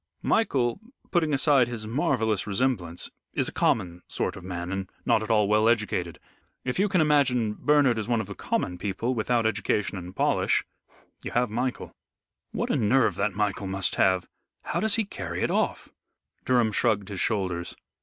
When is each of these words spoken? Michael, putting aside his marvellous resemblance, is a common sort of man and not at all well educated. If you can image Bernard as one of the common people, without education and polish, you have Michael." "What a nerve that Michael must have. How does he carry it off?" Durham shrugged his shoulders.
Michael, 0.23 0.79
putting 1.11 1.31
aside 1.31 1.67
his 1.67 1.85
marvellous 1.85 2.47
resemblance, 2.47 3.11
is 3.33 3.47
a 3.47 3.51
common 3.51 4.01
sort 4.07 4.35
of 4.35 4.43
man 4.43 4.71
and 4.71 4.89
not 5.05 5.21
at 5.21 5.29
all 5.29 5.47
well 5.47 5.69
educated. 5.69 6.17
If 6.65 6.79
you 6.79 6.89
can 6.89 7.01
image 7.01 7.31
Bernard 7.59 7.99
as 7.99 8.07
one 8.07 8.19
of 8.19 8.25
the 8.25 8.33
common 8.33 8.79
people, 8.79 9.13
without 9.13 9.45
education 9.45 9.99
and 9.99 10.15
polish, 10.15 10.63
you 11.21 11.29
have 11.33 11.51
Michael." 11.51 11.95
"What 12.51 12.71
a 12.71 12.75
nerve 12.75 13.13
that 13.17 13.35
Michael 13.35 13.67
must 13.67 13.93
have. 13.93 14.27
How 14.63 14.79
does 14.79 14.95
he 14.95 15.05
carry 15.05 15.43
it 15.43 15.51
off?" 15.51 15.89
Durham 16.45 16.71
shrugged 16.71 17.09
his 17.09 17.19
shoulders. 17.19 17.75